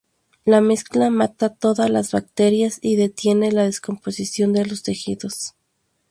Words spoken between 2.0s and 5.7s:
bacterias y detiene la descomposición de los tejidos.